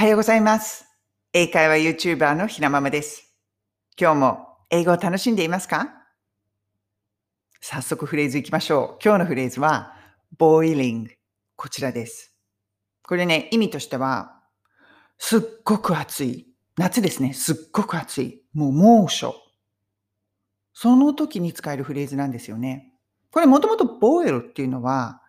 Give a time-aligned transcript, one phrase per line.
[0.00, 0.86] はようございます。
[1.34, 3.34] 英会話 YouTuber のひなままです。
[4.00, 5.92] 今日も英語を楽しんでいますか？
[7.60, 8.98] 早速フレーズいきましょう。
[9.04, 9.92] 今日のフレーズは
[10.38, 11.06] boiling
[11.54, 12.34] こちらです。
[13.02, 14.40] これね、意味としては
[15.18, 16.46] すっごく暑い。
[16.78, 17.34] 夏ですね。
[17.34, 18.42] すっごく暑い。
[18.54, 19.34] もう猛暑。
[20.72, 22.94] その時に使えるフレーズなんですよね。
[23.32, 25.20] これもともと boil っていうのは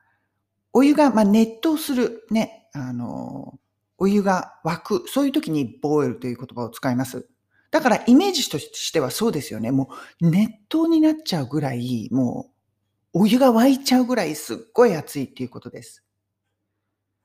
[0.72, 3.60] お湯が、まあ、熱湯する、ね、あの、
[4.02, 7.30] お湯が沸く、そういう時に boil という言葉を使います。
[7.70, 9.70] だからイメージとしてはそうですよね。
[9.70, 9.92] も
[10.22, 12.50] う熱湯になっちゃうぐらい、も
[13.14, 16.04] うお湯が沸いちゃうぐらいすっごい暑いっていうことです。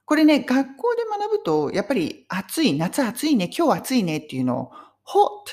[0.04, 4.70] これね、学校で学ぶと、やっぱり暑い、夏暑いね、今日暑いねっていうのを
[5.02, 5.48] hot、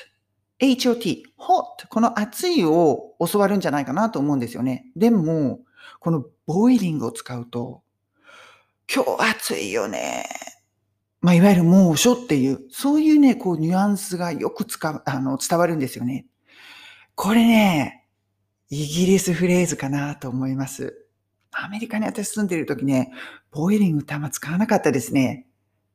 [0.60, 4.88] hot、hot、この暑いを教わるんじゃないかなと思うんですよね。
[4.98, 5.62] でも、
[6.02, 7.82] このボイリングを使うと、
[8.94, 10.26] 今日暑いよね。
[11.24, 16.27] まあ、いわゆる猛暑っていう、そういうね、こう、ニュアンスがよく使う、あの、伝わるんですよね。
[17.16, 18.05] これね、
[18.70, 21.07] イギリスフレーズかなと思います。
[21.51, 23.12] アメリカに私住んでる時ね、
[23.51, 25.48] ボイリングってあんま使わなかったですね。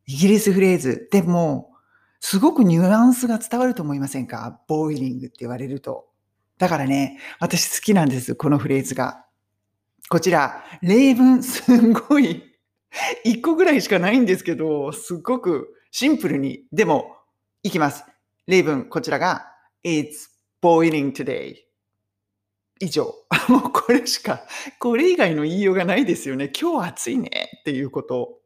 [0.07, 1.09] イギリスフレーズ。
[1.11, 1.73] でも、
[2.21, 4.61] すごくニュアンスが伝わると思いませんか？
[4.67, 6.09] ボイリングって言われると。
[6.57, 9.27] だからね、私好きなんです、このフレーズが。
[10.09, 12.48] こちら、例文すんごい、
[13.25, 17.17] 一個ぐらいしかないんですけど、すっごくシンプルに、でも、
[17.63, 18.05] いきます。
[18.47, 19.47] 例文、こちらが、
[19.85, 20.29] It's
[20.63, 21.57] boiling today.
[22.81, 23.15] 以上。
[23.49, 24.43] もうこれしか、
[24.79, 26.51] これ以外の言いようがないですよね。
[26.59, 28.41] 今日暑いねっていうこと。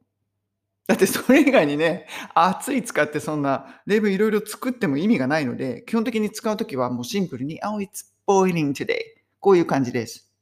[0.87, 8.97] だってそれ以外にね、暑い使ってそんな例文いろいろ作っても意味がないので、基本的に使うときはもうシンプルに、Oh, it's boiling today.
[9.39, 10.32] こういう感じです。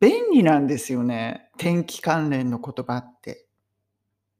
[0.00, 1.50] 便利なんですよね。
[1.58, 3.46] 天気関連の言葉って。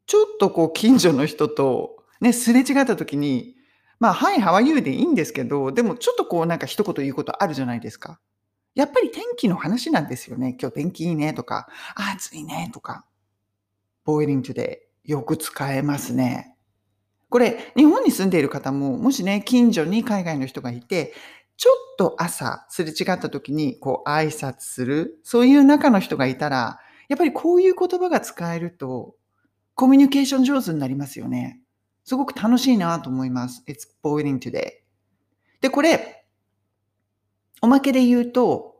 [0.06, 3.56] ちょっとこう近所の人とね、すれ違った時に、
[4.00, 4.82] まあ、はい、how are you?
[4.82, 8.20] でいいんですけど、でもちょっとこうなんか一言言うことあるじゃないですか。
[8.74, 10.56] やっぱり天気の話なんですよね。
[10.60, 11.68] 今日天気いいねとか、
[12.14, 13.04] 暑いねとか。
[14.06, 16.54] boiling today よく使えますね。
[17.28, 21.12] これ、日本に住んでいる方も、もしね、近所に海外の人がいて、
[21.58, 29.16] ちょっと朝すれ違った時にこう挨拶する、そういう中の人がいたら、やっぱりこういう言葉が使えると、
[29.74, 31.60] コミュニケーション上手になりますよね。
[32.04, 33.64] すごく楽しいなと思います。
[33.66, 34.70] It's boiling today.
[35.60, 36.24] で、これ、
[37.60, 38.76] おまけで言うと、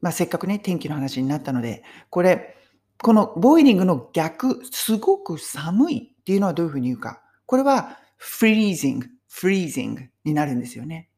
[0.00, 2.56] まあ、せっかくね、天気の話になったので、これ、
[3.02, 7.22] このボイリングの逆、すごく寒いっていうのはどういうふうに言うか。
[7.46, 11.10] これは freezing, freezing になるんですよね。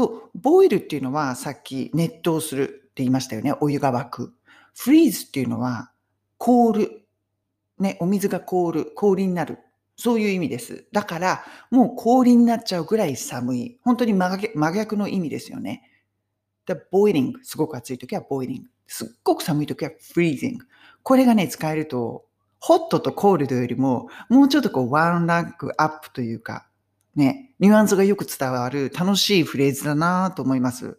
[0.00, 3.54] と、ボイルっていうのはさっき熱湯するって言いましたよね。
[3.60, 4.34] お湯が沸く。
[4.74, 5.92] フリーズっていうのは
[6.38, 7.02] 凍る。
[7.78, 8.92] ね、お水が凍る。
[8.94, 9.58] 氷になる。
[9.96, 10.86] そういう意味です。
[10.92, 13.78] だから、もう氷になっちゃうぐらい寒い。
[13.82, 14.38] 本当に真
[14.72, 15.90] 逆の意味ですよね。
[16.64, 17.32] で、boiling。
[17.42, 18.62] すごく暑い時は boiling。
[18.86, 20.56] すっごく寒い時は freezing。
[21.02, 22.24] これがね、使えると、
[22.58, 26.69] ホットとコールドよりも、もうちょっとこう、ワンランクアップというか、
[27.16, 30.98] ね、ニュアンスがよく伝わる楽しいフレーズだなと思います。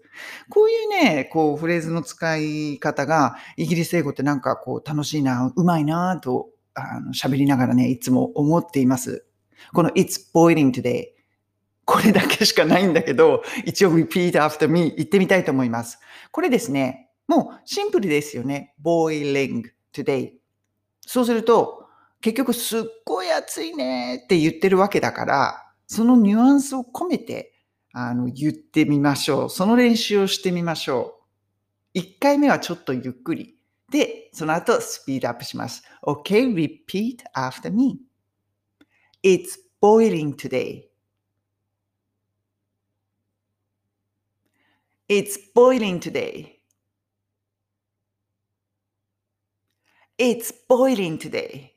[0.50, 9.26] こういうね、こう、フレーズの使い方が、イギリス英語ってなんかこう、楽しいな、うまいなと、あの、喋りながらね、いつも思っています。
[9.74, 11.08] この It's boiling today。
[11.86, 16.00] これだけしかないんだけど、一応 repeat after me 言ってみたいと思います。
[16.32, 18.74] これですね、もうシンプルですよね。
[18.84, 20.34] boiling today。
[21.02, 21.86] そうすると、
[22.22, 27.52] 結局すっごい暑いねって言ってるわけだから、そのニュアンスを込めて
[27.92, 29.50] あの言ってみましょう。
[29.50, 31.20] その練習をしてみましょ
[31.94, 32.00] う。
[32.00, 33.58] 1回目はちょっとゆっくり。
[33.92, 35.84] で、その後スピードアップします。
[36.02, 38.00] Okay, repeat after me.
[39.22, 40.86] It's boiling today.
[45.10, 46.62] It's boiling today.
[50.18, 51.71] It's boiling today.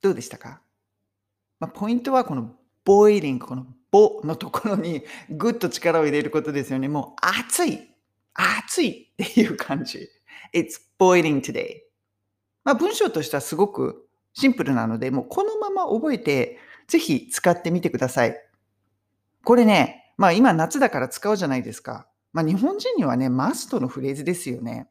[0.00, 0.60] どうでしたか、
[1.58, 2.54] まあ、ポイントはこの
[2.84, 6.88] boiling、このボのところに ぐっと力を入れることですよね。
[6.88, 7.90] もう熱い、
[8.34, 10.08] 熱いっていう感じ。
[10.54, 11.82] It's boiling today.
[12.64, 18.36] まあ、文章としてはすごくシンプルなので、もうこのまま覚えて、ぜひ使ってみてください。
[19.44, 22.06] これね、まあ今夏だから使うじゃないですか。
[22.32, 24.88] まあ日本人にはね、マストのフレーズですよね。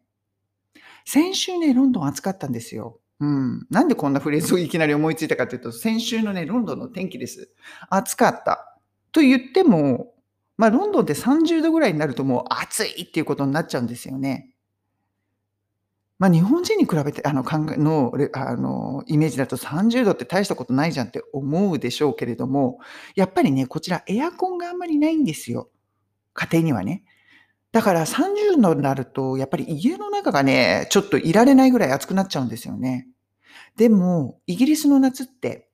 [1.06, 2.99] 先週ね、ロンドン暑かったんですよ。
[3.20, 3.68] うん。
[3.70, 7.50] なんでこんなフレーズをいきなり思いついたかというと、先週のね、ロンドンの天気です。
[7.90, 8.78] 暑かった。
[9.12, 10.14] と言っても、
[10.58, 14.50] まあロンドンって30度ぐらいになるともう暑いっていうことになっちゃうんですよね。
[16.18, 22.80] まあ、日本人に比べて、あの、考えの、あの、イメージだと30度って大したことないじゃんって思うでしょうけれども、
[23.16, 25.70] やっぱりね、こちらエアコンがあんまりないんですよ。
[26.34, 27.04] 家庭にはね。
[27.72, 33.08] だから30度になると、やっぱり家の中がね、ちょっといられないぐらい暑くなっちゃうんですよね。
[33.76, 35.70] でも、イギリスの夏って、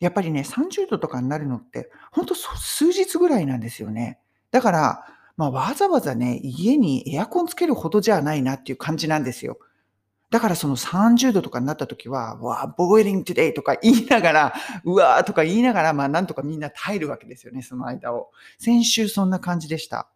[0.00, 4.18] やっぱりね、30度とかになるのって、ほんと数日ぐらいなんですよね。
[4.50, 5.06] だから、
[5.36, 9.58] まあ、わざわざね、家にエアコンつけるほどじゃないなっていう感じなんですよ。
[10.30, 14.54] だからその30度とかになった時は、わあ、 boiling today とか言いながら、
[14.84, 18.30] うわーとか言いながら、まあなんとかみんな耐えるわけですよね、その間を。
[18.58, 20.08] 先週そんな感じでした。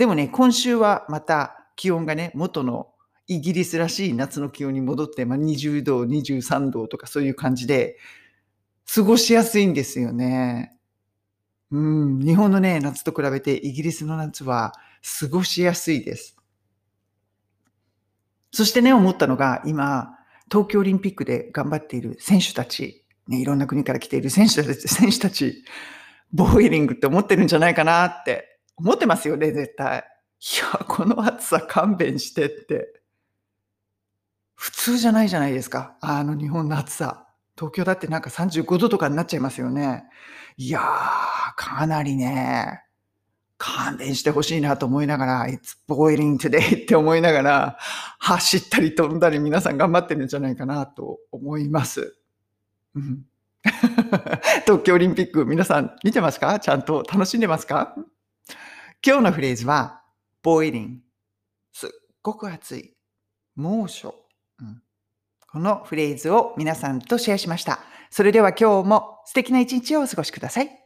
[0.00, 2.88] でもね、今週はまた気温がね、元の
[3.26, 7.98] イギリスらしい夏の気温に戻って、まあ、20度、23度とかそういう感じで、
[8.94, 10.74] 過ごしやすいんですよね。
[11.70, 14.72] うん、日本のね、夏と比べてイギリスの夏は
[15.20, 16.34] 過ごしやすいです。
[18.52, 20.16] そしてね、思ったのが、今、
[20.50, 25.62] 東京オリンピックで頑張っている選手たち、ね、いろんな国から来ている選手たち、選手たち、
[26.32, 28.49] ボイリングって思ってるんじゃないかなって
[28.80, 29.98] 思ってますよね、絶対。
[29.98, 33.00] いや、この暑さ勘弁してって。
[34.54, 35.96] 普通じゃないじゃないですか。
[36.00, 37.26] あの日本の暑さ。
[37.56, 40.04] 東京だってなんか35度とかになっちゃいますよね。
[40.56, 40.84] いやー、
[41.56, 42.82] かなりね、
[43.58, 47.78] 勘弁してほしいなと思いながら、It's boiling today って思いながら、
[48.18, 52.16] 走ったり飛んだり皆さん頑張ってるんじゃないかなと思います。
[52.94, 53.26] うん、
[54.64, 56.58] 東京オリンピック皆さん見てますか？
[56.60, 57.94] ちゃんと楽しんでますか？
[59.04, 60.02] 今日のフレーズは
[60.44, 60.98] boiling
[61.72, 61.90] すっ
[62.22, 62.94] ごく暑い
[63.56, 64.14] 猛暑、
[64.60, 64.82] うん、
[65.50, 67.80] このフレーズを皆さんとシェアしました。
[68.10, 70.79] それでは今日も素敵な一日をお過ごしください。